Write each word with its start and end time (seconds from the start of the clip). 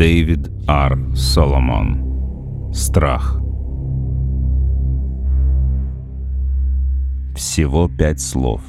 Дэвид 0.00 0.50
Р. 0.66 1.14
Соломон. 1.14 2.72
Страх. 2.72 3.38
Всего 7.36 7.86
пять 7.86 8.22
слов. 8.22 8.62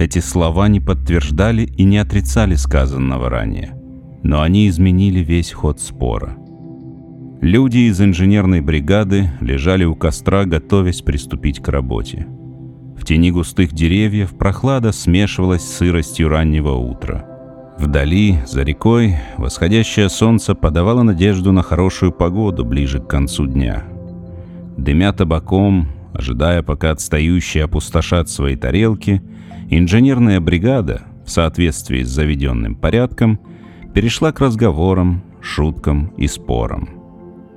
Эти 0.00 0.18
слова 0.18 0.66
не 0.66 0.80
подтверждали 0.80 1.62
и 1.62 1.84
не 1.84 1.98
отрицали 1.98 2.56
сказанного 2.56 3.30
ранее, 3.30 3.76
но 4.24 4.42
они 4.42 4.68
изменили 4.68 5.20
весь 5.20 5.52
ход 5.52 5.78
спора. 5.78 6.36
Люди 7.40 7.88
из 7.88 8.00
инженерной 8.00 8.60
бригады 8.60 9.30
лежали 9.40 9.84
у 9.84 9.94
костра, 9.94 10.44
готовясь 10.44 11.02
приступить 11.02 11.60
к 11.60 11.68
работе. 11.68 12.26
В 12.96 13.04
тени 13.04 13.30
густых 13.30 13.72
деревьев 13.72 14.36
прохлада 14.36 14.90
смешивалась 14.90 15.62
с 15.62 15.76
сыростью 15.76 16.28
раннего 16.28 16.72
утра. 16.72 17.27
Вдали, 17.78 18.40
за 18.44 18.64
рекой, 18.64 19.16
восходящее 19.36 20.08
солнце 20.08 20.56
подавало 20.56 21.04
надежду 21.04 21.52
на 21.52 21.62
хорошую 21.62 22.10
погоду 22.10 22.64
ближе 22.64 22.98
к 22.98 23.06
концу 23.06 23.46
дня. 23.46 23.84
Дымя 24.76 25.12
табаком, 25.12 25.88
ожидая, 26.12 26.62
пока 26.62 26.90
отстающие 26.90 27.64
опустошат 27.64 28.28
свои 28.28 28.56
тарелки, 28.56 29.22
инженерная 29.70 30.40
бригада, 30.40 31.02
в 31.24 31.30
соответствии 31.30 32.02
с 32.02 32.08
заведенным 32.08 32.74
порядком, 32.74 33.38
перешла 33.94 34.32
к 34.32 34.40
разговорам, 34.40 35.22
шуткам 35.40 36.08
и 36.16 36.26
спорам. 36.26 36.88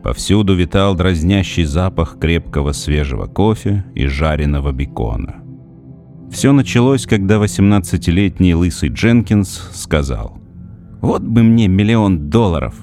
Повсюду 0.04 0.56
витал 0.56 0.96
дразнящий 0.96 1.64
запах 1.64 2.20
крепкого 2.20 2.74
свежего 2.74 3.26
кофе 3.26 3.86
и 3.96 4.06
жареного 4.06 4.72
бекона. 4.72 5.41
Все 6.32 6.54
началось, 6.54 7.06
когда 7.06 7.36
18-летний 7.36 8.56
лысый 8.56 8.90
Дженкинс 8.90 9.70
сказал 9.74 10.38
«Вот 11.02 11.22
бы 11.22 11.44
мне 11.44 11.68
миллион 11.68 12.30
долларов!» 12.30 12.74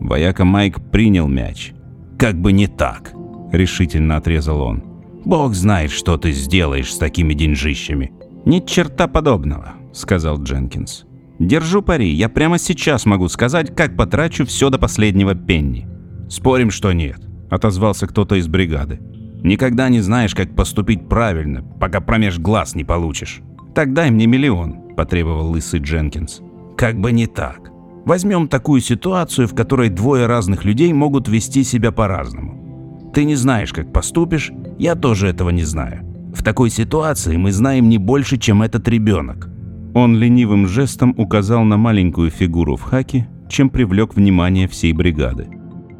Вояка 0.00 0.44
Майк 0.44 0.80
принял 0.90 1.28
мяч. 1.28 1.72
«Как 2.18 2.34
бы 2.34 2.52
не 2.52 2.66
так!»— 2.66 3.12
решительно 3.52 4.16
отрезал 4.16 4.60
он. 4.60 4.82
«Бог 5.24 5.54
знает, 5.54 5.92
что 5.92 6.16
ты 6.18 6.32
сделаешь 6.32 6.92
с 6.92 6.98
такими 6.98 7.32
деньжищами!» 7.32 8.12
«Ни 8.44 8.60
черта 8.60 9.06
подобного!»— 9.06 9.74
сказал 9.92 10.42
Дженкинс. 10.42 11.04
«Держу 11.38 11.82
пари, 11.82 12.10
я 12.10 12.28
прямо 12.28 12.58
сейчас 12.58 13.06
могу 13.06 13.28
сказать, 13.28 13.74
как 13.74 13.96
потрачу 13.96 14.44
все 14.44 14.68
до 14.70 14.78
последнего 14.78 15.34
пенни». 15.34 15.86
«Спорим, 16.28 16.70
что 16.70 16.92
нет»,— 16.92 17.20
отозвался 17.50 18.06
кто-то 18.06 18.34
из 18.34 18.48
бригады. 18.48 19.00
Никогда 19.42 19.88
не 19.88 20.00
знаешь, 20.00 20.34
как 20.34 20.54
поступить 20.54 21.08
правильно, 21.08 21.62
пока 21.62 22.00
промеж 22.00 22.38
глаз 22.38 22.74
не 22.74 22.84
получишь. 22.84 23.40
Так 23.74 23.92
дай 23.92 24.10
мне 24.10 24.26
миллион, 24.26 24.94
потребовал 24.96 25.50
лысый 25.50 25.80
Дженкинс. 25.80 26.40
Как 26.76 26.98
бы 26.98 27.12
не 27.12 27.26
так. 27.26 27.70
Возьмем 28.04 28.48
такую 28.48 28.80
ситуацию, 28.80 29.46
в 29.46 29.54
которой 29.54 29.90
двое 29.90 30.26
разных 30.26 30.64
людей 30.64 30.92
могут 30.92 31.28
вести 31.28 31.62
себя 31.62 31.92
по-разному. 31.92 33.10
Ты 33.14 33.24
не 33.24 33.34
знаешь, 33.34 33.72
как 33.72 33.92
поступишь, 33.92 34.50
я 34.78 34.94
тоже 34.94 35.28
этого 35.28 35.50
не 35.50 35.64
знаю. 35.64 36.04
В 36.34 36.42
такой 36.42 36.70
ситуации 36.70 37.36
мы 37.36 37.52
знаем 37.52 37.88
не 37.88 37.98
больше, 37.98 38.38
чем 38.38 38.62
этот 38.62 38.88
ребенок. 38.88 39.48
Он 39.94 40.16
ленивым 40.16 40.66
жестом 40.68 41.14
указал 41.16 41.64
на 41.64 41.76
маленькую 41.76 42.30
фигуру 42.30 42.76
в 42.76 42.82
хаке, 42.82 43.28
чем 43.48 43.70
привлек 43.70 44.14
внимание 44.14 44.68
всей 44.68 44.92
бригады. 44.92 45.48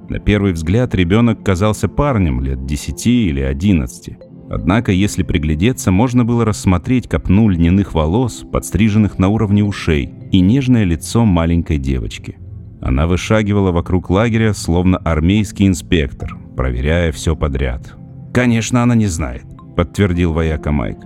На 0.09 0.19
первый 0.19 0.53
взгляд 0.53 0.95
ребенок 0.95 1.45
казался 1.45 1.87
парнем 1.87 2.41
лет 2.41 2.65
10 2.65 3.07
или 3.07 3.41
11. 3.41 4.17
Однако, 4.51 4.91
если 4.91 5.23
приглядеться, 5.23 5.91
можно 5.91 6.25
было 6.25 6.47
рассмотреть 6.47 7.07
копну 7.07 7.51
льняных 7.51 7.93
волос, 7.93 8.47
подстриженных 8.51 9.19
на 9.19 9.29
уровне 9.29 9.63
ушей, 9.63 10.11
и 10.33 10.41
нежное 10.41 10.85
лицо 10.85 11.27
маленькой 11.27 11.77
девочки. 11.77 12.39
Она 12.81 13.07
вышагивала 13.07 13.71
вокруг 13.71 14.09
лагеря, 14.09 14.55
словно 14.55 14.97
армейский 14.97 15.67
инспектор, 15.67 16.39
проверяя 16.57 17.13
все 17.13 17.37
подряд. 17.37 17.95
«Конечно, 18.33 18.83
она 18.83 18.95
не 18.95 19.07
знает»,— 19.07 19.45
подтвердил 19.77 20.33
вояка 20.33 20.73
Майк. 20.73 20.99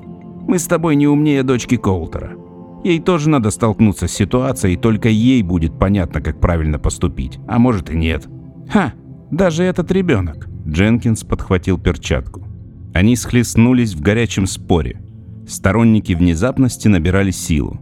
«Мы 0.47 0.61
с 0.61 0.67
тобой 0.69 0.95
не 0.95 1.09
умнее 1.09 1.43
дочки 1.43 1.77
Коултера. 1.77 2.37
Ей 2.85 3.01
тоже 3.01 3.29
надо 3.29 3.51
столкнуться 3.51 4.07
с 4.07 4.13
ситуацией, 4.13 4.75
и 4.75 4.77
только 4.77 5.09
ей 5.09 5.43
будет 5.43 5.77
понятно, 5.77 6.21
как 6.21 6.41
правильно 6.41 6.79
поступить. 6.79 7.39
А 7.49 7.59
может 7.59 7.91
и 7.91 7.97
нет. 7.97 8.29
«Ха, 8.69 8.93
даже 9.31 9.65
этот 9.65 9.91
ребенок!» 9.91 10.49
Дженкинс 10.67 11.25
подхватил 11.25 11.79
перчатку. 11.79 12.47
Они 12.95 13.17
схлестнулись 13.17 13.95
в 13.95 14.01
горячем 14.01 14.47
споре. 14.47 15.01
Сторонники 15.47 16.13
внезапности 16.13 16.89
набирали 16.89 17.31
силу. 17.31 17.81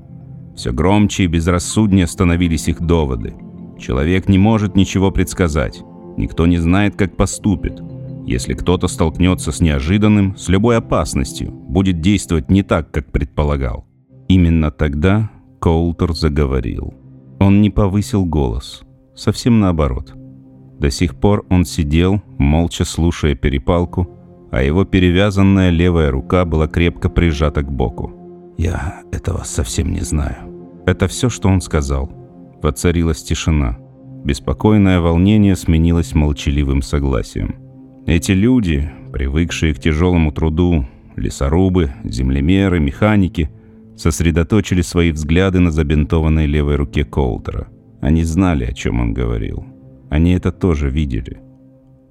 Все 0.57 0.73
громче 0.73 1.25
и 1.25 1.27
безрассуднее 1.27 2.07
становились 2.07 2.69
их 2.69 2.81
доводы. 2.81 3.35
Человек 3.79 4.29
не 4.29 4.39
может 4.39 4.77
ничего 4.77 5.11
предсказать. 5.11 5.83
Никто 6.17 6.47
не 6.47 6.59
знает, 6.59 6.97
как 6.97 7.17
поступит. 7.17 7.81
Если 8.27 8.55
кто-то 8.55 8.87
столкнется 8.87 9.53
с 9.53 9.61
неожиданным, 9.61 10.37
с 10.37 10.49
любой 10.49 10.77
опасностью, 10.77 11.51
будет 11.51 12.01
действовать 12.01 12.51
не 12.51 12.63
так, 12.63 12.91
как 12.91 13.11
предполагал. 13.11 13.87
Именно 14.29 14.71
тогда 14.71 15.31
Коултер 15.61 16.13
заговорил. 16.13 16.95
Он 17.41 17.61
не 17.61 17.71
повысил 17.71 18.25
голос. 18.25 18.83
Совсем 19.15 19.61
наоборот. 19.61 20.15
До 20.81 20.91
сих 20.91 21.15
пор 21.15 21.45
он 21.51 21.67
сидел, 21.67 22.23
молча 22.39 22.87
слушая 22.87 23.35
перепалку, 23.35 24.09
а 24.51 24.63
его 24.63 24.87
перевязанная 24.87 25.69
левая 25.69 26.11
рука 26.11 26.47
была 26.47 26.69
крепко 26.69 27.11
прижата 27.11 27.63
к 27.63 27.71
боку. 27.71 28.55
«Я 28.57 29.03
этого 29.13 29.43
совсем 29.45 29.93
не 29.93 30.01
знаю». 30.01 30.37
Это 30.87 31.07
все, 31.07 31.29
что 31.29 31.49
он 31.51 31.61
сказал. 31.61 32.11
Воцарилась 32.63 33.23
тишина. 33.23 33.79
Беспокойное 34.25 35.01
волнение 35.01 35.55
сменилось 35.55 36.15
молчаливым 36.15 36.81
согласием. 36.81 37.57
Эти 38.07 38.33
люди, 38.33 38.91
привыкшие 39.13 39.75
к 39.75 39.79
тяжелому 39.79 40.33
труду, 40.33 40.87
лесорубы, 41.15 41.93
землемеры, 42.05 42.81
механики, 42.81 43.51
сосредоточили 43.97 44.81
свои 44.81 45.13
взгляды 45.13 45.61
на 45.61 45.71
забинтованной 45.71 46.47
левой 46.47 46.77
руке 46.77 47.05
Коултера. 47.05 47.69
Они 48.01 48.25
знали, 48.25 48.65
о 48.65 48.73
чем 48.73 49.01
он 49.01 49.13
говорил. 49.13 49.67
Они 50.11 50.33
это 50.33 50.51
тоже 50.51 50.91
видели. 50.91 51.41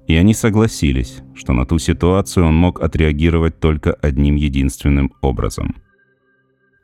И 0.08 0.16
они 0.16 0.34
согласились, 0.34 1.22
что 1.34 1.52
на 1.52 1.66
ту 1.66 1.78
ситуацию 1.78 2.46
он 2.46 2.56
мог 2.56 2.80
отреагировать 2.80 3.60
только 3.60 3.92
одним 3.92 4.34
единственным 4.34 5.12
образом. 5.20 5.76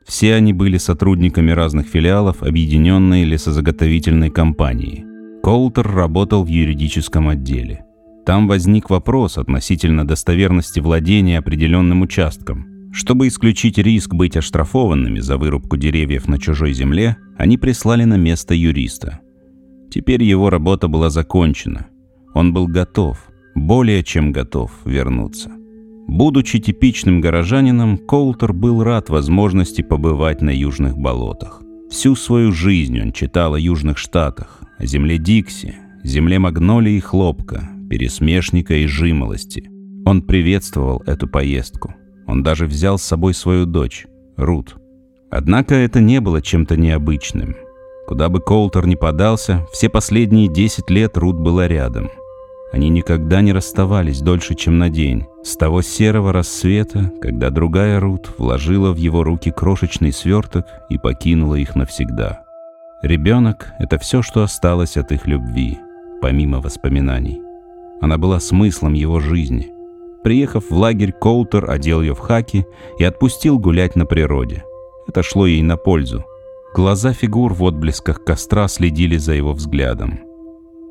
Все 0.07 0.35
они 0.35 0.53
были 0.53 0.77
сотрудниками 0.77 1.51
разных 1.51 1.89
филиалов 1.89 2.43
объединенной 2.43 3.25
лесозаготовительной 3.25 4.31
компании. 4.31 5.05
Коултер 5.43 5.91
работал 5.91 6.45
в 6.45 6.49
юридическом 6.49 7.29
отделе. 7.29 7.85
Там 8.25 8.47
возник 8.47 8.91
вопрос 8.91 9.39
относительно 9.39 10.07
достоверности 10.07 10.81
владения 10.81 11.39
определенным 11.39 12.03
участком. 12.03 12.93
Чтобы 12.93 13.29
исключить 13.29 13.79
риск 13.79 14.15
быть 14.15 14.37
оштрафованными 14.37 15.21
за 15.21 15.39
вырубку 15.39 15.77
деревьев 15.77 16.29
на 16.29 16.39
чужой 16.39 16.73
земле, 16.73 17.17
они 17.37 17.57
прислали 17.57 18.05
на 18.05 18.17
место 18.17 18.55
юриста– 18.55 19.21
Теперь 19.91 20.23
его 20.23 20.51
работа 20.51 20.89
была 20.89 21.11
закончена. 21.11 21.87
Он 22.35 22.53
был 22.53 22.67
готов, 22.67 23.19
более 23.55 24.03
чем 24.03 24.33
готов 24.33 24.71
вернуться. 24.85 25.51
Будучи 26.07 26.61
типичным 26.61 27.21
горожанином, 27.21 27.99
Коултер 27.99 28.53
был 28.53 28.83
рад 28.85 29.09
возможности 29.09 29.83
побывать 29.83 30.41
на 30.41 30.51
южных 30.51 30.97
болотах. 30.97 31.63
Всю 31.91 32.15
свою 32.15 32.53
жизнь 32.53 33.01
он 33.01 33.13
читал 33.13 33.55
о 33.55 33.59
южных 33.59 33.99
штатах, 33.99 34.61
о 34.79 34.87
земле 34.87 35.19
Дикси, 35.19 35.75
земле 36.05 36.39
магнолии 36.39 36.95
и 36.95 37.01
хлопка, 37.01 37.69
пересмешника 37.91 38.75
и 38.75 38.87
жимолости. 38.87 39.69
Он 40.05 40.23
приветствовал 40.23 41.03
эту 41.07 41.27
поездку. 41.27 41.95
Он 42.27 42.43
даже 42.43 42.67
взял 42.67 42.99
с 42.99 43.03
собой 43.03 43.35
свою 43.35 43.67
дочь, 43.67 44.07
Рут. 44.37 44.77
Однако 45.31 45.75
это 45.75 46.01
не 46.01 46.21
было 46.21 46.41
чем-то 46.41 46.77
необычным. 46.77 47.57
Куда 48.07 48.29
бы 48.29 48.41
Колтер 48.41 48.87
ни 48.87 48.95
подался, 48.95 49.67
все 49.73 49.89
последние 49.89 50.49
10 50.49 50.91
лет 50.91 51.17
Рут 51.17 51.37
была 51.37 51.67
рядом. 51.67 52.11
Они 52.73 52.89
никогда 52.89 53.41
не 53.41 53.53
расставались 53.53 54.21
дольше, 54.21 54.55
чем 54.55 54.79
на 54.79 54.91
день. 54.91 55.27
С 55.43 55.57
того 55.57 55.83
серого 55.83 56.33
рассвета, 56.33 57.13
когда 57.21 57.51
другая 57.51 57.99
Рут 57.99 58.31
вложила 58.39 58.93
в 58.93 58.97
его 58.97 59.25
руки 59.25 59.51
крошечный 59.51 60.13
сверток 60.13 60.67
и 60.89 60.99
покинула 60.99 61.57
их 61.57 61.75
навсегда. 61.75 62.45
Ребенок— 63.03 63.73
это 63.79 63.99
все, 63.99 64.23
что 64.23 64.43
осталось 64.43 64.97
от 64.97 65.11
их 65.13 65.27
любви, 65.27 65.79
помимо 66.21 66.61
воспоминаний. 66.61 67.41
Она 68.01 68.19
была 68.19 68.41
смыслом 68.41 68.93
его 68.93 69.21
жизни. 69.21 69.73
Приехав 70.23 70.71
в 70.71 70.75
лагерь, 70.75 71.13
Колтер 71.13 71.71
одел 71.71 72.03
ее 72.03 72.15
в 72.15 72.19
хаки 72.19 72.67
и 72.99 73.05
отпустил 73.05 73.59
гулять 73.59 73.97
на 73.97 74.07
природе. 74.07 74.65
Это 75.07 75.23
шло 75.23 75.47
ей 75.47 75.63
на 75.63 75.77
пользу. 75.77 76.25
Глаза 76.77 77.15
фигур 77.15 77.55
в 77.55 77.65
отблесках 77.65 78.23
костра 78.23 78.69
следили 78.69 79.17
за 79.17 79.33
его 79.33 79.55
взглядом. 79.55 80.21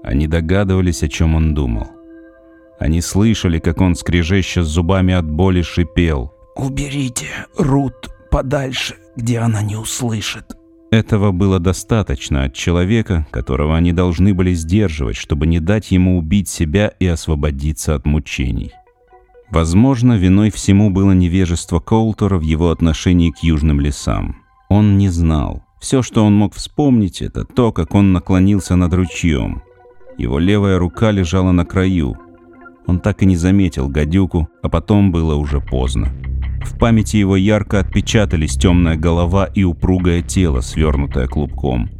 Они 0.04 0.26
догадывались, 0.26 1.04
о 1.04 1.08
чем 1.08 1.36
он 1.36 1.54
думал. 1.54 1.86
Они 2.80 3.02
слышали, 3.02 3.60
как 3.60 3.82
он, 3.82 3.94
скрежеща 3.94 4.64
зубами 4.64 5.14
от 5.14 5.30
боли, 5.30 5.62
шипел. 5.62 6.34
«Уберите 6.56 7.28
Рут 7.56 8.10
подальше, 8.32 8.96
где 9.16 9.38
она 9.38 9.62
не 9.62 9.76
услышит». 9.76 10.58
Этого 10.90 11.32
было 11.32 11.60
достаточно 11.60 12.46
от 12.46 12.56
человека, 12.56 13.28
которого 13.30 13.78
они 13.78 13.94
должны 13.94 14.34
были 14.34 14.56
сдерживать, 14.56 15.18
чтобы 15.18 15.46
не 15.46 15.60
дать 15.60 15.92
ему 15.92 16.18
убить 16.18 16.50
себя 16.50 16.94
и 17.00 17.06
освободиться 17.06 17.94
от 17.94 18.08
мучений. 18.08 18.72
Возможно, 19.52 20.14
виной 20.14 20.50
всему 20.50 20.90
было 20.90 21.12
невежество 21.12 21.80
Коултера 21.80 22.40
в 22.40 22.42
его 22.42 22.72
отношении 22.72 23.30
к 23.30 23.44
южным 23.44 23.80
лесам. 23.80 24.38
Он 24.68 24.98
не 24.98 25.10
знал. 25.10 25.64
Все, 25.86 26.02
что 26.02 26.26
он 26.26 26.36
мог 26.36 26.56
вспомнить, 26.56 27.22
это 27.22 27.46
то, 27.46 27.72
как 27.72 27.94
он 27.94 28.12
наклонился 28.12 28.76
над 28.76 28.92
ручьем. 28.96 29.62
Его 30.18 30.40
левая 30.40 30.80
рука 30.80 31.12
лежала 31.12 31.52
на 31.52 31.64
краю. 31.64 32.18
Он 32.88 33.00
так 33.00 33.22
и 33.22 33.28
не 33.28 33.36
заметил 33.36 33.88
гадюку, 33.88 34.50
а 34.64 34.70
потом 34.70 35.12
было 35.12 35.36
уже 35.36 35.62
поздно. 35.62 36.08
В 36.64 36.76
памяти 36.80 37.18
его 37.18 37.36
ярко 37.36 37.80
отпечатались 37.80 38.56
темная 38.56 38.96
голова 38.96 39.46
и 39.46 39.64
упругое 39.64 40.24
тело, 40.24 40.62
свернутое 40.62 41.28
клубком. 41.28 41.92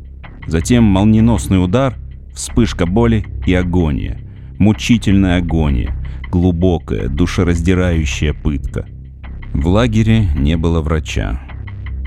Затем 0.48 0.84
молниеносный 0.84 1.64
удар, 1.64 1.96
вспышка 2.34 2.88
боли 2.88 3.24
и 3.46 3.54
агония. 3.54 4.20
Мучительная 4.58 5.38
агония, 5.38 5.96
глубокая, 6.32 7.08
душераздирающая 7.08 8.34
пытка. 8.34 8.88
В 9.54 9.68
лагере 9.68 10.28
не 10.36 10.58
было 10.58 10.82
врача. 10.82 11.40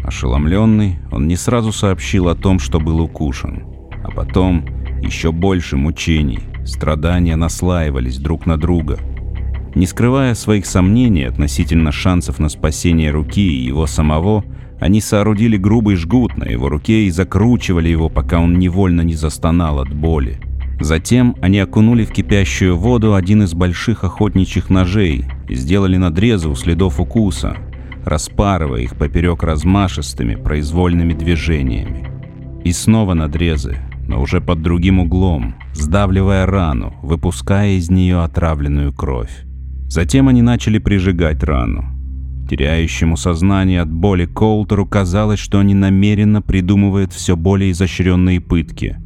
Ошеломленный, 0.09 0.99
он 1.13 1.29
не 1.29 1.37
сразу 1.37 1.71
сообщил 1.73 2.29
о 2.29 2.35
том, 2.35 2.59
что 2.59 2.81
был 2.81 3.01
укушен. 3.01 3.65
А 4.03 4.11
потом 4.11 4.67
еще 5.01 5.33
больше 5.33 5.77
мучений, 5.77 6.41
страдания 6.65 7.37
наслаивались 7.37 8.19
друг 8.19 8.47
на 8.47 8.57
друга– 8.57 8.99
не 9.75 9.87
скрывая 9.87 10.35
своих 10.35 10.67
сомнений 10.67 11.23
относительно 11.23 11.93
шансов 11.93 12.39
на 12.39 12.49
спасение 12.49 13.11
руки 13.11 13.47
и 13.47 13.67
его 13.67 13.87
самого, 13.87 14.45
они 14.81 15.01
соорудили 15.01 15.57
грубый 15.57 15.97
жгут 15.97 16.37
на 16.37 16.45
его 16.45 16.69
руке 16.69 17.05
и 17.05 17.11
закручивали 17.11 17.89
его, 17.89 18.09
пока 18.09 18.41
он 18.41 18.59
невольно 18.59 19.03
не 19.03 19.15
застонал 19.15 19.81
от 19.81 19.95
боли. 19.95 20.41
Затем 20.81 21.37
они 21.41 21.59
окунули 21.59 22.05
в 22.05 22.11
кипящую 22.11 22.77
воду 22.77 23.15
один 23.15 23.43
из 23.43 23.55
больших 23.55 24.05
охотничьих 24.05 24.71
ножей 24.71 25.25
и 25.49 25.55
сделали 25.55 25.97
надрезы 25.97 26.49
у 26.49 26.55
следов 26.55 26.99
укуса, 26.99 27.57
распарывая 28.09 28.81
их 28.81 28.97
поперек 28.97 29.43
размашистыми 29.43 30.35
произвольными 30.35 31.13
движениями. 31.13 32.09
И 32.65 32.73
снова 32.73 33.15
надрезы, 33.15 33.79
но 34.09 34.21
уже 34.21 34.41
под 34.41 34.63
другим 34.63 35.01
углом, 35.01 35.55
сдавливая 35.75 36.47
рану, 36.47 36.95
выпуская 37.03 37.73
из 37.73 37.91
нее 37.91 38.23
отравленную 38.23 38.93
кровь. 38.93 39.45
Затем 39.89 40.29
они 40.29 40.43
начали 40.43 40.79
прижигать 40.79 41.43
рану. 41.43 41.85
Теряющему 42.49 43.17
сознание 43.17 43.83
от 43.83 43.93
боли 43.93 44.25
Коултеру 44.25 44.87
казалось, 44.87 45.39
что 45.39 45.61
они 45.61 45.75
намеренно 45.75 46.41
придумывают 46.41 47.13
все 47.13 47.37
более 47.37 47.73
изощренные 47.73 48.41
пытки. 48.41 48.97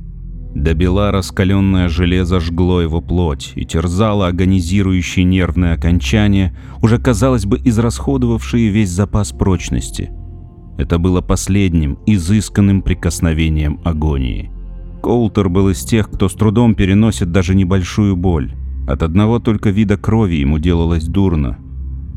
До 0.54 0.74
бела 0.74 1.10
раскаленное 1.12 1.88
железо 1.88 2.38
жгло 2.38 2.82
его 2.82 3.00
плоть 3.00 3.52
и 3.54 3.64
терзало 3.64 4.26
агонизирующие 4.26 5.24
нервные 5.24 5.72
окончания, 5.72 6.54
уже, 6.82 6.98
казалось 6.98 7.46
бы, 7.46 7.58
израсходовавшие 7.64 8.68
весь 8.68 8.90
запас 8.90 9.32
прочности. 9.32 10.10
Это 10.76 10.98
было 10.98 11.22
последним, 11.22 11.98
изысканным 12.06 12.82
прикосновением 12.82 13.80
агонии. 13.84 14.50
Коултер 15.02 15.48
был 15.48 15.70
из 15.70 15.82
тех, 15.84 16.10
кто 16.10 16.28
с 16.28 16.34
трудом 16.34 16.74
переносит 16.74 17.32
даже 17.32 17.54
небольшую 17.54 18.16
боль. 18.16 18.54
От 18.86 19.02
одного 19.02 19.38
только 19.38 19.70
вида 19.70 19.96
крови 19.96 20.36
ему 20.36 20.58
делалось 20.58 21.04
дурно. 21.04 21.58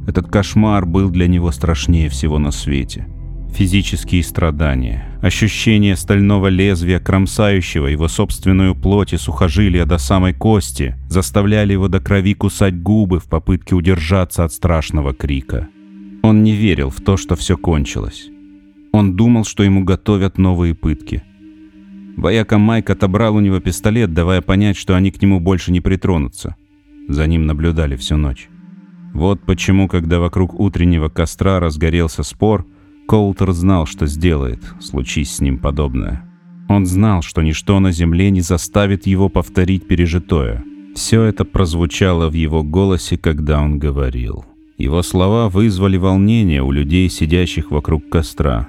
Этот 0.07 0.27
кошмар 0.27 0.85
был 0.85 1.09
для 1.09 1.27
него 1.27 1.51
страшнее 1.51 2.09
всего 2.09 2.37
на 2.37 2.51
свете. 2.51 3.07
Физические 3.55 4.23
страдания, 4.23 5.17
ощущение 5.21 5.95
стального 5.95 6.47
лезвия, 6.47 6.99
кромсающего 6.99 7.87
его 7.87 8.07
собственную 8.07 8.75
плоть 8.75 9.13
и 9.13 9.17
сухожилия 9.17 9.85
до 9.85 9.97
самой 9.97 10.33
кости, 10.33 10.95
заставляли 11.09 11.73
его 11.73 11.87
до 11.87 11.99
крови 11.99 12.33
кусать 12.33 12.81
губы 12.81 13.19
в 13.19 13.25
попытке 13.25 13.75
удержаться 13.75 14.43
от 14.43 14.51
страшного 14.51 15.13
крика. 15.13 15.69
Он 16.21 16.43
не 16.43 16.51
верил 16.51 16.89
в 16.89 17.01
то, 17.01 17.17
что 17.17 17.35
все 17.35 17.55
кончилось. 17.55 18.27
Он 18.91 19.15
думал, 19.15 19.45
что 19.45 19.63
ему 19.63 19.83
готовят 19.83 20.37
новые 20.37 20.75
пытки– 20.75 21.23
Вояка 22.17 22.57
Майк 22.57 22.89
отобрал 22.89 23.35
у 23.35 23.39
него 23.41 23.59
пистолет, 23.59 24.13
давая 24.13 24.41
понять, 24.41 24.77
что 24.77 24.95
они 24.95 25.11
к 25.11 25.21
нему 25.21 25.39
больше 25.39 25.71
не 25.71 25.81
притронутся. 25.81 26.55
За 27.09 27.27
ним 27.27 27.45
наблюдали 27.45 27.95
всю 27.97 28.15
ночь. 28.15 28.47
Вот 29.13 29.41
почему, 29.45 29.87
когда 29.87 30.19
вокруг 30.19 30.57
утреннего 30.59 31.09
костра 31.09 31.59
разгорелся 31.59 32.23
спор, 32.23 32.65
Коултер 33.07 33.51
знал, 33.51 33.85
что 33.85 34.07
сделает, 34.07 34.59
случись 34.79 35.35
с 35.35 35.39
ним 35.39 35.59
подобное. 35.59 36.23
Он 36.67 36.85
знал, 36.85 37.21
что 37.21 37.41
ничто 37.41 37.79
на 37.79 37.91
земле 37.91 38.31
не 38.31 38.41
заставит 38.41 39.05
его 39.05 39.29
повторить 39.29 39.87
пережитое. 39.87 40.63
Все 40.95 41.23
это 41.23 41.45
прозвучало 41.45 42.29
в 42.29 42.33
его 42.33 42.63
голосе, 42.63 43.17
когда 43.17 43.61
он 43.61 43.77
говорил. 43.77 44.45
Его 44.77 45.03
слова 45.03 45.49
вызвали 45.49 45.97
волнение 45.97 46.63
у 46.63 46.71
людей, 46.71 47.09
сидящих 47.09 47.71
вокруг 47.71 48.09
костра. 48.09 48.67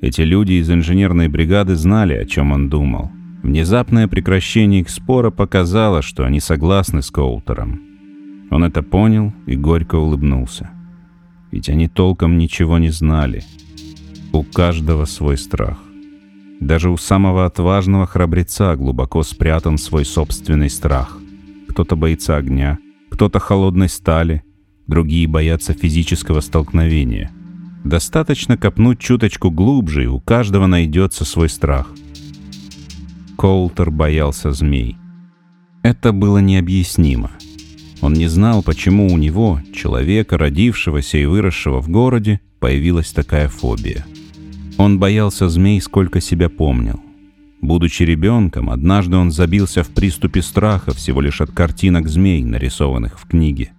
Эти 0.00 0.20
люди 0.20 0.54
из 0.54 0.70
инженерной 0.70 1.28
бригады 1.28 1.76
знали, 1.76 2.14
о 2.14 2.26
чем 2.26 2.52
он 2.52 2.68
думал. 2.68 3.10
Внезапное 3.42 4.06
прекращение 4.06 4.82
их 4.82 4.90
спора 4.90 5.30
показало, 5.30 6.02
что 6.02 6.24
они 6.24 6.40
согласны 6.40 7.02
с 7.02 7.10
Коултером. 7.10 7.80
Он 8.50 8.64
это 8.64 8.82
понял 8.82 9.32
и 9.46 9.56
горько 9.56 9.96
улыбнулся. 9.96 10.70
Ведь 11.54 11.68
они 11.68 11.86
толком 11.86 12.36
ничего 12.36 12.78
не 12.78 12.90
знали. 12.90 13.44
У 14.32 14.42
каждого 14.42 15.04
свой 15.04 15.38
страх. 15.38 15.78
Даже 16.58 16.90
у 16.90 16.96
самого 16.96 17.46
отважного 17.46 18.08
храбреца 18.08 18.74
глубоко 18.74 19.22
спрятан 19.22 19.78
свой 19.78 20.04
собственный 20.04 20.68
страх. 20.68 21.16
Кто-то 21.68 21.94
боится 21.94 22.36
огня, 22.36 22.78
кто-то 23.08 23.38
холодной 23.38 23.88
стали, 23.88 24.42
другие 24.88 25.28
боятся 25.28 25.74
физического 25.74 26.40
столкновения— 26.40 27.30
Достаточно 27.84 28.56
копнуть 28.56 28.98
чуточку 28.98 29.50
глубже, 29.50 30.04
и 30.04 30.06
у 30.06 30.18
каждого 30.18 30.66
найдется 30.66 31.26
свой 31.26 31.50
страх. 31.50 31.92
Коултер 33.36 33.90
боялся 33.90 34.52
змей. 34.52 34.96
Это 35.82 36.12
было 36.12 36.38
необъяснимо. 36.38 37.30
Он 38.04 38.12
не 38.12 38.26
знал, 38.26 38.62
почему 38.62 39.10
у 39.10 39.16
него, 39.16 39.62
человека, 39.72 40.36
родившегося 40.36 41.16
и 41.16 41.24
выросшего 41.24 41.80
в 41.80 41.88
городе, 41.88 42.38
появилась 42.60 43.12
такая 43.12 43.48
фобия. 43.48 44.04
Он 44.76 44.98
боялся 44.98 45.48
змей, 45.48 45.80
сколько 45.80 46.20
себя 46.20 46.50
помнил. 46.50 47.00
Будучи 47.62 48.02
ребенком, 48.02 48.68
однажды 48.68 49.16
он 49.16 49.30
забился 49.30 49.82
в 49.82 49.88
приступе 49.88 50.42
страха 50.42 50.92
всего 50.92 51.22
лишь 51.22 51.40
от 51.40 51.50
картинок 51.52 52.08
змей, 52.08 52.44
нарисованных 52.44 53.18
в 53.18 53.26
книге. 53.26 53.72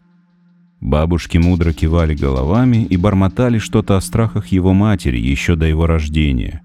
Бабушки 0.82 1.38
мудро 1.38 1.72
кивали 1.72 2.16
головами 2.16 2.84
и 2.84 2.98
бормотали 2.98 3.60
что-то 3.60 3.96
о 3.96 4.02
страхах 4.02 4.48
его 4.48 4.74
матери 4.74 5.20
еще 5.20 5.56
до 5.56 5.68
его 5.68 5.86
рождения. 5.86 6.64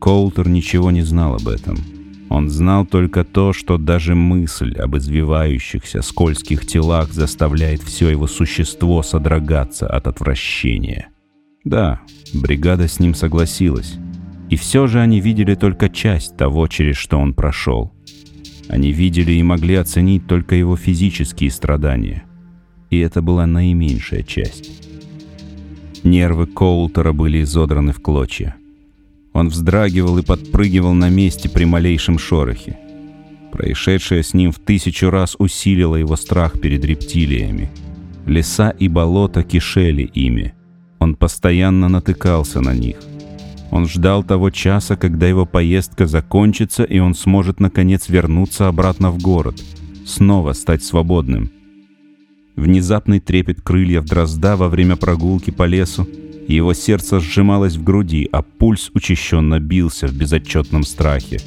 Коултер 0.00 0.48
ничего 0.48 0.90
не 0.90 1.02
знал 1.02 1.36
об 1.36 1.46
этом. 1.46 1.76
Он 2.30 2.48
знал 2.48 2.86
только 2.86 3.22
то, 3.22 3.52
что 3.52 3.76
даже 3.76 4.14
мысль 4.14 4.74
об 4.78 4.96
извивающихся 4.96 6.00
скользких 6.00 6.66
телах 6.66 7.12
заставляет 7.12 7.82
все 7.82 8.08
его 8.08 8.26
существо 8.26 9.02
содрогаться 9.02 9.86
от 9.86 10.06
отвращения. 10.06 11.08
Да, 11.64 12.00
бригада 12.32 12.88
с 12.88 12.98
ним 12.98 13.14
согласилась. 13.14 13.98
И 14.48 14.56
все 14.56 14.86
же 14.86 15.00
они 15.00 15.20
видели 15.20 15.54
только 15.54 15.90
часть 15.90 16.38
того, 16.38 16.66
через 16.66 16.96
что 16.96 17.18
он 17.18 17.34
прошел. 17.34 17.92
Они 18.70 18.90
видели 18.90 19.32
и 19.32 19.42
могли 19.42 19.74
оценить 19.74 20.26
только 20.26 20.54
его 20.54 20.76
физические 20.76 21.50
страдания– 21.50 22.24
и 22.90 22.98
это 22.98 23.22
была 23.22 23.46
наименьшая 23.46 24.22
часть. 24.22 24.70
Нервы 26.02 26.46
Коултера 26.46 27.12
были 27.12 27.42
изодраны 27.42 27.92
в 27.92 28.00
клочья. 28.00 28.56
Он 29.40 29.48
вздрагивал 29.48 30.18
и 30.18 30.22
подпрыгивал 30.22 30.92
на 30.92 31.08
месте 31.08 31.48
при 31.48 31.64
малейшем 31.64 32.18
шорохе. 32.18 32.78
Происшедшее 33.52 34.22
с 34.22 34.34
ним 34.34 34.52
в 34.52 34.58
тысячу 34.58 35.08
раз 35.08 35.34
усилило 35.38 35.96
его 35.96 36.14
страх 36.16 36.60
перед 36.60 36.84
рептилиями. 36.84 37.70
Леса 38.26 38.68
и 38.68 38.86
болота 38.86 39.42
кишели 39.42 40.02
ими. 40.02 40.52
Он 40.98 41.14
постоянно 41.14 41.88
натыкался 41.88 42.60
на 42.60 42.74
них. 42.74 42.98
Он 43.70 43.88
ждал 43.88 44.24
того 44.24 44.50
часа, 44.50 44.96
когда 44.96 45.26
его 45.26 45.46
поездка 45.46 46.06
закончится, 46.06 46.84
и 46.84 46.98
он 46.98 47.14
сможет 47.14 47.60
наконец 47.60 48.10
вернуться 48.10 48.68
обратно 48.68 49.10
в 49.10 49.22
город, 49.22 49.58
снова 50.04 50.52
стать 50.52 50.84
свободным– 50.84 51.50
внезапный 52.56 53.20
трепет 53.20 53.60
крыльев 53.60 54.04
дрозда 54.04 54.56
во 54.56 54.68
время 54.68 54.96
прогулки 54.96 55.50
по 55.50 55.64
лесу, 55.64 56.06
его 56.54 56.74
сердце 56.74 57.20
сжималось 57.20 57.76
в 57.76 57.84
груди, 57.84 58.28
а 58.32 58.42
пульс 58.42 58.90
учащенно 58.94 59.60
бился 59.60 60.06
в 60.06 60.14
безотчетном 60.14 60.82
страхе. 60.82 61.40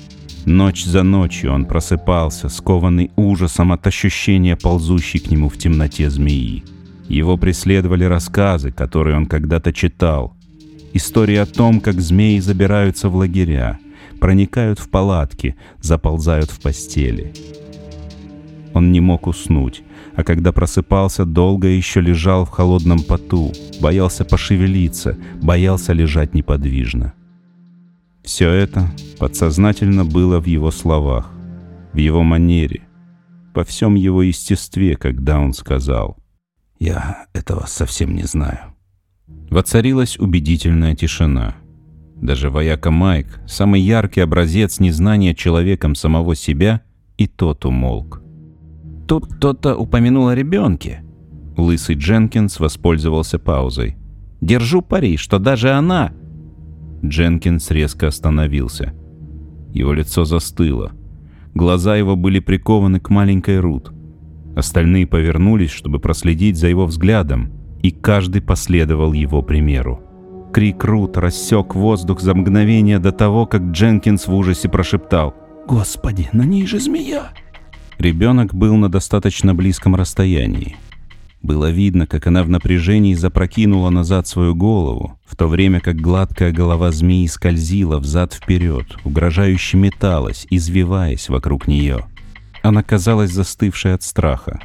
Ночь 0.45 0.83
за 0.83 1.03
ночью 1.03 1.53
он 1.53 1.65
просыпался, 1.65 2.49
скованный 2.49 3.11
ужасом 3.15 3.71
от 3.71 3.87
ощущения 3.87 4.57
ползущей 4.57 5.19
к 5.19 5.31
нему 5.31 5.49
в 5.49 5.57
темноте 5.57 6.09
змеи. 6.09 6.63
Его 7.07 7.37
преследовали 7.37 8.03
рассказы, 8.03 8.71
которые 8.71 9.17
он 9.17 9.25
когда-то 9.25 9.71
читал. 9.73 10.35
Истории 10.93 11.37
о 11.37 11.45
том, 11.45 11.79
как 11.79 11.99
змеи 11.99 12.39
забираются 12.39 13.09
в 13.09 13.15
лагеря, 13.15 13.79
проникают 14.19 14.79
в 14.79 14.89
палатки, 14.89 15.55
заползают 15.81 16.51
в 16.51 16.61
постели. 16.61 17.33
Он 18.73 18.91
не 18.91 18.99
мог 18.99 19.27
уснуть, 19.27 19.83
а 20.15 20.23
когда 20.23 20.51
просыпался, 20.51 21.25
долго 21.25 21.67
еще 21.67 22.01
лежал 22.01 22.45
в 22.45 22.49
холодном 22.49 23.01
поту, 23.03 23.51
боялся 23.81 24.25
пошевелиться, 24.25 25.17
боялся 25.41 25.93
лежать 25.93 26.33
неподвижно. 26.33 27.13
Все 28.23 28.49
это 28.49 28.89
подсознательно 29.19 30.05
было 30.05 30.39
в 30.39 30.45
его 30.45 30.71
словах, 30.71 31.31
в 31.91 31.97
его 31.97 32.23
манере, 32.23 32.81
во 33.53 33.63
всем 33.63 33.95
его 33.95 34.23
естестве, 34.23 34.95
когда 34.95 35.39
он 35.39 35.53
сказал 35.53 36.17
«Я 36.79 37.25
этого 37.33 37.65
совсем 37.65 38.15
не 38.15 38.23
знаю». 38.23 38.73
Воцарилась 39.49 40.17
убедительная 40.17 40.95
тишина. 40.95 41.55
Даже 42.15 42.49
вояка 42.49 42.91
Майк, 42.91 43.41
самый 43.45 43.81
яркий 43.81 44.21
образец 44.21 44.79
незнания 44.79 45.35
человеком 45.35 45.93
самого 45.93 46.35
себя, 46.35 46.81
и 47.17 47.27
тот 47.27 47.65
умолк. 47.65 48.22
Тут 49.07 49.27
кто-то 49.27 49.75
упомянул 49.75 50.27
о 50.27 50.35
ребенке. 50.35 51.03
Лысый 51.57 51.95
Дженкинс 51.95 52.59
воспользовался 52.59 53.39
паузой. 53.39 53.97
«Держу 54.41 54.81
пари, 54.81 55.17
что 55.17 55.39
даже 55.39 55.71
она...» 55.71 56.13
Дженкинс 57.03 57.69
резко 57.71 58.07
остановился. 58.07 58.93
Его 59.73 59.93
лицо 59.93 60.25
застыло. 60.25 60.91
Глаза 61.53 61.95
его 61.95 62.15
были 62.15 62.39
прикованы 62.39 62.99
к 62.99 63.09
маленькой 63.09 63.59
Рут. 63.59 63.91
Остальные 64.55 65.07
повернулись, 65.07 65.71
чтобы 65.71 65.99
проследить 65.99 66.57
за 66.57 66.67
его 66.67 66.85
взглядом, 66.85 67.51
и 67.81 67.91
каждый 67.91 68.41
последовал 68.41 69.13
его 69.13 69.41
примеру. 69.41 69.99
Крик 70.53 70.83
Рут 70.83 71.17
рассек 71.17 71.75
воздух 71.75 72.21
за 72.21 72.35
мгновение 72.35 72.99
до 72.99 73.11
того, 73.11 73.45
как 73.45 73.61
Дженкинс 73.71 74.27
в 74.27 74.33
ужасе 74.33 74.69
прошептал 74.69 75.33
«Господи, 75.67 76.29
на 76.31 76.43
ней 76.43 76.65
же 76.65 76.79
змея!» 76.79 77.31
Ребенок 77.97 78.53
был 78.53 78.75
на 78.75 78.89
достаточно 78.89 79.53
близком 79.53 79.95
расстоянии. 79.95 80.77
Было 81.41 81.69
видно, 81.69 82.07
как 82.07 82.25
она 82.27 82.43
в 82.43 82.49
напряжении 82.49 83.13
запрокинула 83.13 83.89
назад 83.89 84.27
свою 84.27 84.55
голову, 84.55 85.19
в 85.25 85.35
то 85.35 85.47
время 85.47 85.81
как 85.81 85.97
гладкая 85.97 86.53
голова 86.53 86.91
змеи 86.91 87.27
скользила 87.27 87.99
взад-вперед, 87.99 88.95
угрожающе 89.03 89.77
металась, 89.77 90.47
извиваясь 90.49 91.27
вокруг 91.27 91.67
нее. 91.67 92.05
Она 92.61 92.81
казалась 92.81 93.31
застывшей 93.31 93.93
от 93.93 94.03
страха. 94.03 94.61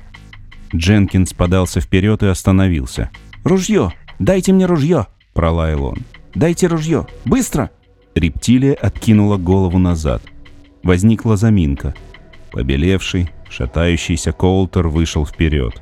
Дженкинс 0.74 1.32
подался 1.32 1.80
вперед 1.80 2.22
и 2.22 2.26
остановился. 2.26 3.10
«Ружье! 3.42 3.92
Дайте 4.20 4.52
мне 4.52 4.66
ружье!»– 4.66 5.08
пролаял 5.32 5.84
он. 5.84 5.98
«Дайте 6.34 6.68
ружье! 6.68 7.06
Быстро!» 7.24 7.70
Рептилия 8.14 8.74
откинула 8.74 9.36
голову 9.36 9.78
назад. 9.78 10.22
Возникла 10.84 11.36
заминка– 11.36 11.94
Побелевший, 12.52 13.30
шатающийся 13.50 14.32
Коултер 14.32 14.88
вышел 14.88 15.26
вперед. 15.26 15.80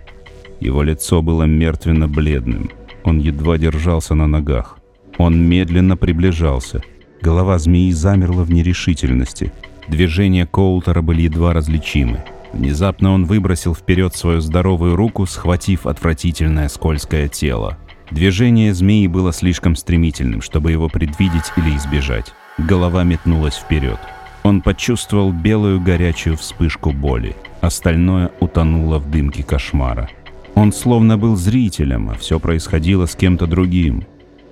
Его 0.61 0.83
лицо 0.83 1.23
было 1.23 1.45
мертвенно-бледным. 1.45 2.71
Он 3.05 3.19
едва 3.19 3.59
держался 3.59 4.15
на 4.15 4.27
ногах. 4.27 4.79
Он 5.19 5.39
медленно 5.39 5.97
приближался. 5.97 6.83
Голова 7.23 7.59
змеи 7.59 7.91
замерла 7.93 8.43
в 8.43 8.51
нерешительности. 8.51 9.53
Движения 9.89 10.47
Коултера 10.47 11.03
были 11.03 11.23
едва 11.23 11.53
различимы. 11.53 12.25
Внезапно 12.53 13.13
он 13.13 13.25
выбросил 13.25 13.75
вперед 13.75 14.15
свою 14.15 14.41
здоровую 14.41 14.97
руку, 14.97 15.27
схватив 15.27 15.87
отвратительное 15.87 16.69
скользкое 16.69 17.29
тело. 17.29 17.79
Движение 18.11 18.73
змеи 18.73 19.07
было 19.09 19.33
слишком 19.33 19.77
стремительным, 19.77 20.41
чтобы 20.41 20.71
его 20.71 20.89
предвидеть 20.89 21.53
или 21.57 21.77
избежать. 21.77 22.33
Голова 22.57 23.05
метнулась 23.05 23.57
вперед. 23.57 23.99
Он 24.47 24.61
почувствовал 24.61 25.33
белую 25.33 25.81
горячую 25.81 26.37
вспышку 26.37 26.93
боли. 26.93 27.35
Остальное 27.63 28.31
утонуло 28.39 29.01
в 29.01 29.11
дымке 29.11 29.43
кошмара. 29.43 30.09
Он 30.55 30.73
словно 30.73 31.19
был 31.19 31.35
зрителем, 31.35 32.11
а 32.11 32.15
все 32.15 32.39
происходило 32.39 33.07
с 33.07 33.17
кем-то 33.17 33.49
другим. 33.49 34.05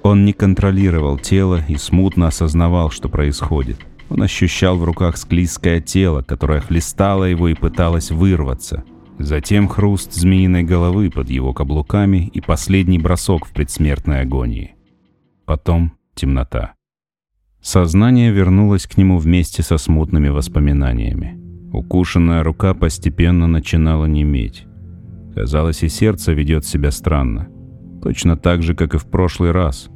Он 0.02 0.24
не 0.24 0.32
контролировал 0.32 1.16
тело 1.16 1.62
и 1.68 1.76
смутно 1.76 2.26
осознавал, 2.26 2.90
что 2.90 3.08
происходит. 3.08 3.78
Он 4.10 4.22
ощущал 4.22 4.78
в 4.78 4.82
руках 4.82 5.16
склизкое 5.16 5.80
тело, 5.80 6.22
которое 6.22 6.60
хлестало 6.60 7.22
его 7.22 7.46
и 7.46 7.54
пыталось 7.54 8.10
вырваться. 8.10 8.82
Затем 9.20 9.68
хруст 9.68 10.12
змеиной 10.12 10.64
головы 10.64 11.08
под 11.08 11.30
его 11.30 11.52
каблуками 11.52 12.32
и 12.34 12.40
последний 12.40 12.98
бросок 12.98 13.46
в 13.46 13.52
предсмертной 13.52 14.22
агонии. 14.22 14.74
Потом 15.44 15.92
темнота. 16.16 16.73
Сознание 17.64 18.30
вернулось 18.30 18.86
к 18.86 18.98
нему 18.98 19.16
вместе 19.16 19.62
со 19.62 19.78
смутными 19.78 20.28
воспоминаниями. 20.28 21.40
Укушенная 21.72 22.42
рука 22.42 22.74
постепенно 22.74 23.46
начинала 23.46 24.04
неметь. 24.04 24.66
Казалось, 25.34 25.82
и 25.82 25.88
сердце 25.88 26.34
ведет 26.34 26.66
себя 26.66 26.90
странно. 26.90 27.48
Точно 28.02 28.36
так 28.36 28.62
же, 28.62 28.74
как 28.74 28.94
и 28.94 28.98
в 28.98 29.06
прошлый 29.06 29.52
раз. 29.52 29.88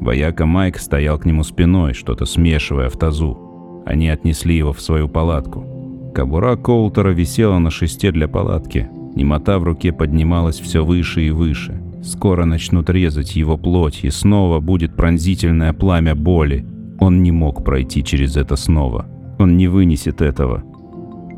Вояка 0.00 0.46
Майк 0.46 0.78
стоял 0.78 1.18
к 1.18 1.26
нему 1.26 1.42
спиной, 1.42 1.92
что-то 1.92 2.24
смешивая 2.24 2.88
в 2.88 2.96
тазу. 2.96 3.82
Они 3.84 4.08
отнесли 4.08 4.56
его 4.56 4.72
в 4.72 4.80
свою 4.80 5.06
палатку. 5.06 6.12
Кобура 6.14 6.56
Коултера 6.56 7.10
висела 7.10 7.58
на 7.58 7.70
шесте 7.70 8.10
для 8.10 8.26
палатки. 8.26 8.88
Немота 9.14 9.58
в 9.58 9.64
руке 9.64 9.92
поднималась 9.92 10.58
все 10.58 10.82
выше 10.82 11.26
и 11.26 11.30
выше. 11.30 11.78
Скоро 12.02 12.46
начнут 12.46 12.88
резать 12.88 13.36
его 13.36 13.58
плоть, 13.58 14.00
и 14.02 14.08
снова 14.08 14.60
будет 14.60 14.96
пронзительное 14.96 15.74
пламя 15.74 16.14
боли, 16.14 16.64
он 16.98 17.22
не 17.22 17.30
мог 17.30 17.64
пройти 17.64 18.02
через 18.02 18.36
это 18.36 18.56
снова. 18.56 19.06
Он 19.38 19.56
не 19.56 19.68
вынесет 19.68 20.22
этого. 20.22 20.62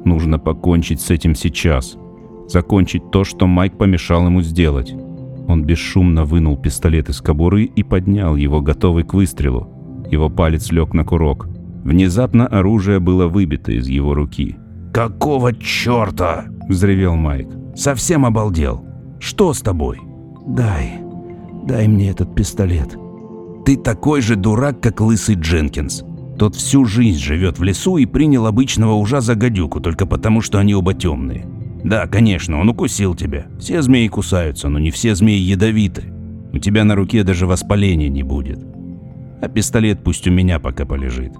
Нужно 0.04 0.38
покончить 0.38 1.00
с 1.00 1.10
этим 1.10 1.34
сейчас. 1.34 1.96
Закончить 2.48 3.10
то, 3.10 3.24
что 3.24 3.46
Майк 3.46 3.76
помешал 3.76 4.26
ему 4.26 4.42
сделать. 4.42 4.94
Он 5.48 5.64
бесшумно 5.64 6.24
вынул 6.24 6.56
пистолет 6.56 7.08
из 7.08 7.20
кобуры 7.20 7.64
и 7.64 7.82
поднял 7.82 8.36
его, 8.36 8.60
готовый 8.60 9.04
к 9.04 9.14
выстрелу. 9.14 10.06
Его 10.10 10.30
палец 10.30 10.70
лег 10.70 10.94
на 10.94 11.04
курок. 11.04 11.48
Внезапно 11.84 12.46
оружие 12.46 13.00
было 13.00 13.28
выбито 13.28 13.72
из 13.72 13.88
его 13.88 14.14
руки. 14.14 14.56
«Какого 14.92 15.54
черта?»– 15.54 16.46
взревел 16.68 17.16
Майк. 17.16 17.48
«Совсем 17.74 18.24
обалдел? 18.24 18.84
Что 19.18 19.52
с 19.52 19.60
тобой?» 19.60 19.98
«Дай, 20.46 21.00
дай 21.66 21.88
мне 21.88 22.10
этот 22.10 22.34
пистолет», 22.34 22.96
ты 23.68 23.76
такой 23.76 24.22
же 24.22 24.34
дурак, 24.34 24.80
как 24.80 25.02
лысый 25.02 25.34
Дженкинс. 25.34 26.02
Тот 26.38 26.54
всю 26.54 26.86
жизнь 26.86 27.18
живет 27.18 27.58
в 27.58 27.62
лесу 27.62 27.98
и 27.98 28.06
принял 28.06 28.46
обычного 28.46 28.94
ужа 28.94 29.20
за 29.20 29.34
гадюку, 29.34 29.78
только 29.78 30.06
потому, 30.06 30.40
что 30.40 30.58
они 30.58 30.74
оба 30.74 30.94
темные. 30.94 31.44
Да, 31.84 32.06
конечно, 32.06 32.58
он 32.58 32.70
укусил 32.70 33.14
тебя. 33.14 33.48
Все 33.60 33.82
змеи 33.82 34.08
кусаются, 34.08 34.70
но 34.70 34.78
не 34.78 34.90
все 34.90 35.14
змеи 35.14 35.38
ядовиты. 35.38 36.04
У 36.50 36.56
тебя 36.56 36.82
на 36.84 36.94
руке 36.94 37.24
даже 37.24 37.46
воспаления 37.46 38.08
не 38.08 38.22
будет. 38.22 38.58
А 39.42 39.48
пистолет 39.48 40.02
пусть 40.02 40.26
у 40.26 40.30
меня 40.30 40.58
пока 40.60 40.86
полежит. 40.86 41.34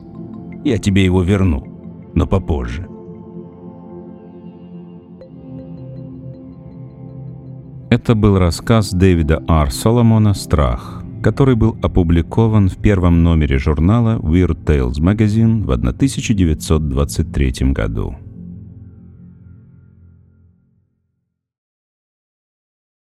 Я 0.66 0.76
тебе 0.76 1.06
его 1.06 1.22
верну, 1.22 2.10
но 2.14 2.26
попозже. 2.26 2.86
Это 7.88 8.14
был 8.14 8.38
рассказ 8.38 8.90
Дэвида 8.92 9.44
Ар 9.48 9.70
Соломона 9.70 10.34
«Страх», 10.34 10.97
который 11.22 11.56
был 11.56 11.76
опубликован 11.82 12.68
в 12.68 12.76
первом 12.76 13.22
номере 13.22 13.58
журнала 13.58 14.18
Weird 14.18 14.64
Tales 14.64 15.00
Magazine 15.00 15.64
в 15.64 15.70
1923 15.70 17.72
году. 17.72 18.16